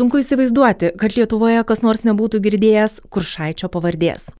[0.00, 4.30] Sunku įsivaizduoti, kad Lietuvoje kas nors nebūtų girdėjęs Kuršaičio pavardės.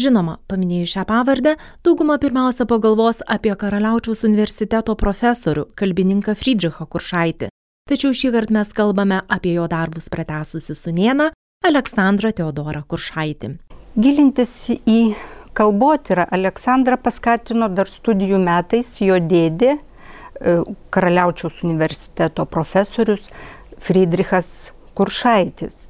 [0.00, 1.52] Žinoma, paminėjus šią pavardę,
[1.84, 7.50] dauguma pirmiausia pagalvos apie Karaliaučiaus universiteto profesorių, kalbininką Friedrichą Kuršaitį.
[7.92, 11.28] Tačiau šį kartą mes kalbame apie jo darbus pratesusi sunieną
[11.68, 13.52] Aleksandrą Teodorą Kuršaitį.
[14.00, 14.98] Gilintis į
[15.52, 23.28] kalbotyrą Aleksandrą paskatino dar studijų metais jo dėdė, e, Karaliaučiaus universiteto profesorius
[23.76, 25.86] Friedrichas Kuršaitis.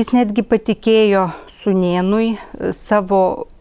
[0.00, 3.18] Jis netgi patikėjo Sunienui e, savo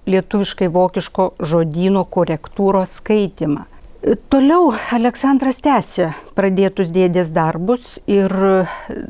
[0.08, 3.66] lietuviškai vokiško žodyno korektūros skaitimą.
[3.66, 8.32] E, toliau Aleksandras tęsė pradėtus dėdės darbus ir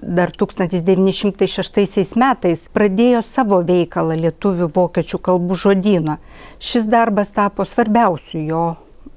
[0.01, 6.17] dar 1906 metais pradėjo savo veikalą lietuvių vokiečių kalbų žodyną.
[6.57, 8.65] Šis darbas tapo svarbiausiu jo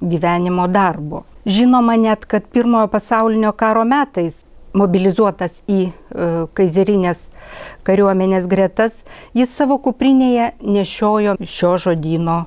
[0.05, 1.25] gyvenimo darbu.
[1.49, 4.43] Žinoma net, kad pirmojo pasaulinio karo metais
[4.79, 5.91] mobilizuotas į e,
[6.57, 7.29] kaizerinės
[7.87, 8.93] kariuomenės gretas,
[9.37, 12.47] jis savo kuprinėje nešiojo šio žodino e,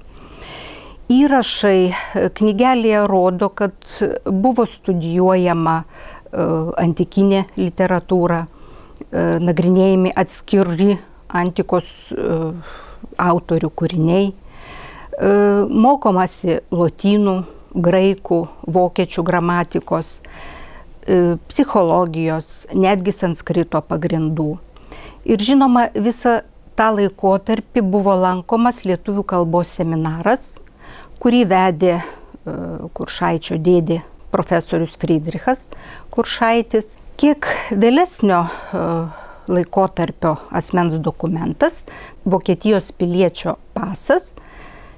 [1.12, 1.94] įrašai
[2.38, 3.74] knygelėje rodo, kad
[4.26, 5.84] buvo studijuojama e,
[6.84, 8.61] antikinė literatūra, e,
[9.12, 10.96] nagrinėjami atskiri
[11.32, 12.38] antikos e,
[13.22, 14.32] autorių kūriniai,
[15.22, 17.34] mokomasi lotynų,
[17.76, 18.38] graikų,
[18.74, 20.14] vokiečių gramatikos,
[21.52, 24.56] psichologijos, netgi sanskrito pagrindų.
[25.30, 26.40] Ir žinoma, visą
[26.82, 30.54] tą laikotarpį buvo lankomas lietuvių kalbos seminaras,
[31.22, 32.02] kurį vedė e,
[32.98, 34.00] Kuršaičio dėdė
[34.34, 35.68] profesorius Friedrichas
[36.14, 36.96] Kuršaitis.
[37.22, 37.46] Kiek
[37.78, 38.52] vėlesnio e,
[39.52, 41.84] laikotarpio asmens dokumentas,
[42.26, 44.34] Vokietijos piliečio pasas,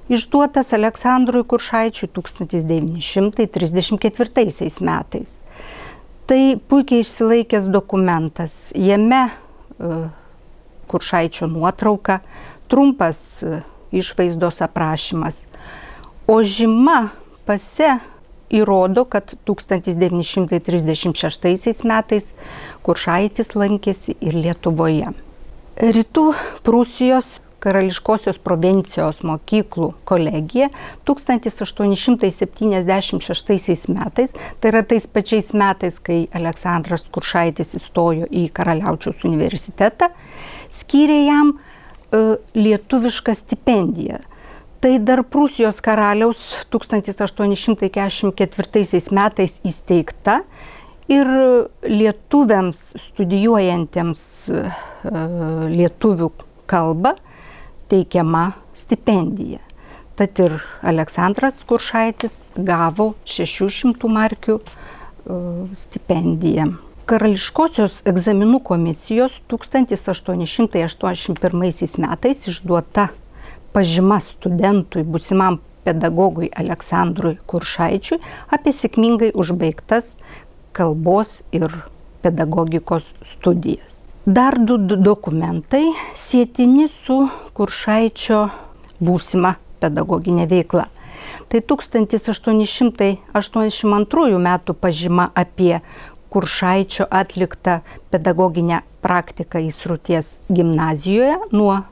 [0.07, 5.35] išduotas Aleksandrui Kuršaičiui 1934 metais.
[6.23, 8.71] Tai puikiai išsilaikęs dokumentas.
[8.71, 9.31] Jame e,
[10.87, 12.23] Kuršaičio nuotrauka,
[12.71, 13.43] trumpas
[13.91, 15.43] išvaizdos aprašymas
[16.27, 17.11] O žyma
[17.45, 17.99] pase
[18.53, 22.33] įrodo, kad 1936 metais
[22.83, 25.07] Kuršaitis lankėsi ir Lietuvoje.
[25.73, 26.33] Rytų
[26.65, 30.67] Prūsijos Karališkosios provincijos mokyklų kolegija
[31.07, 40.11] 1876 metais, tai yra tais pačiais metais, kai Aleksandras Kuršaitis įstojo į Karaliaučiaus universitetą,
[40.75, 44.19] skyrė jam e, lietuvišką stipendiją
[44.83, 46.41] Tai dar Prūsijos karaliaus
[46.75, 48.35] 1844
[49.15, 50.43] metais įsteigta
[51.07, 51.23] ir
[51.87, 54.59] lietuviams studijuojantiems e,
[55.71, 56.27] lietuvių
[56.67, 57.15] kalbą
[57.87, 59.63] teikiama stipendija.
[60.19, 64.67] Tad ir Aleksandras Kuršaitis gavo 600 markių e,
[65.79, 66.75] stipendiją.
[67.07, 73.15] Karališkosios egzaminų komisijos 1881 metais išduota
[73.73, 78.19] pažyma studentui, busimam pedagogui Aleksandrui Kuršaičiui
[78.55, 80.17] apie sėkmingai užbaigtas
[80.73, 81.71] kalbos ir
[82.23, 84.03] pedagogikos studijas.
[84.25, 87.27] Dar du dokumentai sėtini su
[87.57, 88.49] Kuršaičio
[89.03, 90.87] būsima pedagoginė veikla.
[91.51, 95.83] Tai 1882 metų pažyma apie
[96.33, 101.83] Kuršaičio atliktą pedagoginę praktiką įsruties gimnazijoje nuo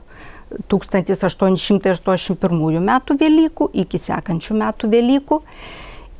[0.68, 5.36] 1881 metų Velykų iki sekančių metų Velykų.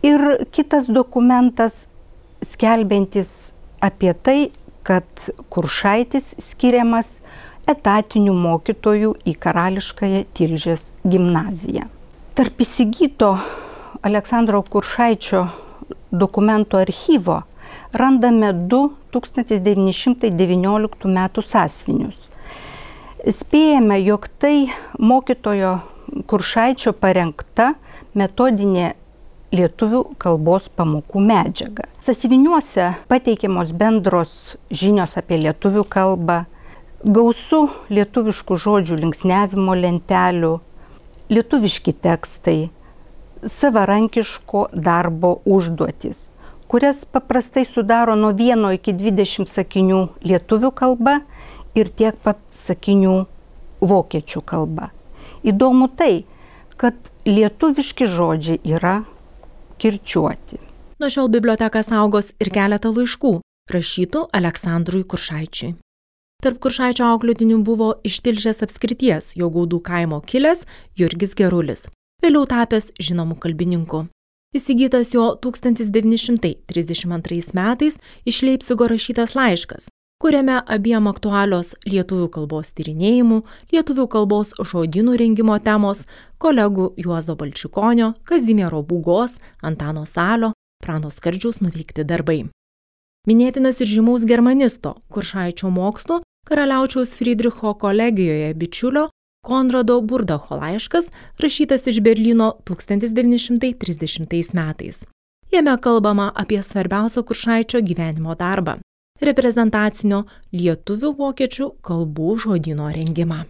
[0.02, 0.18] Ir
[0.50, 1.86] kitas dokumentas
[2.42, 3.52] skelbiantis
[3.82, 4.50] apie tai,
[4.82, 5.06] kad
[5.52, 7.20] Kuršaitis skiriamas
[7.70, 11.86] etatinių mokytojų į Karališkąją Tilžės gimnaziją.
[12.34, 13.36] Tarp įsigyto
[14.02, 15.46] Aleksandro Kuršaičio
[16.10, 17.44] dokumento archyvo
[17.92, 21.28] randame du 1919 m.
[21.42, 22.31] sąsvinius.
[23.22, 25.76] Spėjame, jog tai mokytojo
[26.26, 27.68] Kuršaičio parengta
[28.18, 28.96] metodinė
[29.54, 31.86] lietuvių kalbos pamokų medžiaga.
[32.02, 36.40] Sasiviniuose pateikiamos bendros žinios apie lietuvių kalbą,
[37.04, 40.56] gausu lietuviškų žodžių linksniavimo lentelių,
[41.30, 42.72] lietuviški tekstai,
[43.46, 46.24] savarankiško darbo užduotis,
[46.66, 51.20] kurias paprastai sudaro nuo 1 iki 20 sakinių lietuvių kalba
[51.78, 53.14] ir tiek pat sakinių
[53.82, 54.90] vokiečių kalba.
[55.42, 56.24] Įdomu tai,
[56.78, 56.94] kad
[57.26, 59.02] lietuviški žodžiai yra
[59.82, 60.60] kirčiuoti.
[61.02, 63.40] Nuo šiol biblioteka saugos ir keletą laiškų,
[63.72, 65.74] rašytų Aleksandrui Kuršaičiui.
[66.42, 70.60] Tarp Kuršaičio auklėtinių buvo ištilžęs apskrities jo gaudų kaimo kilęs
[70.98, 71.80] Jurgis Gerulis,
[72.22, 74.00] vėliau tapęs žinomu kalbininku.
[74.52, 77.94] Įsigytas jo 1932 metais
[78.28, 79.86] iš Leipzigo rašytas laiškas,
[80.22, 83.40] kuriame abiem aktualios lietuvių kalbos tyrinėjimų,
[83.74, 86.04] lietuvių kalbos žodynų rengimo temos,
[86.38, 90.52] kolegų Juozo Balčikonio, Kazimiero Būgos, Antano Salio,
[90.82, 92.44] Prano Skardžiaus nuveikti darbai.
[93.26, 99.08] Minėtinas ir žymaus germanisto, kuršaičio mokslo, karaliaučiaus Friedricho kolegijoje bičiulio
[99.42, 101.10] Konrado Burdacho laiškas,
[101.42, 105.02] rašytas iš Berlyno 1930 metais.
[105.50, 108.78] Jame kalbama apie svarbiausią kuršaičio gyvenimo darbą
[109.28, 113.44] reprezentacinio lietuvių vokiečių kalbų žodino rengimą.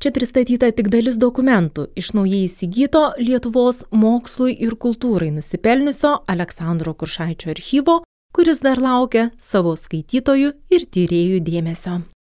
[0.00, 7.52] Čia pristatyta tik dalis dokumentų iš naujai įsigyto Lietuvos mokslui ir kultūrai nusipelniusio Aleksandro Kuršaičio
[7.52, 7.98] archyvo,
[8.32, 12.00] kuris dar laukia savo skaitytojų ir tyriejų dėmesio.